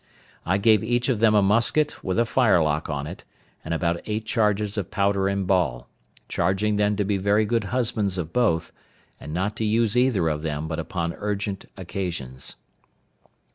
[0.47, 3.23] I gave each of them a musket, with a firelock on it,
[3.63, 5.89] and about eight charges of powder and ball,
[6.27, 8.71] charging them to be very good husbands of both,
[9.19, 12.55] and not to use either of them but upon urgent occasions.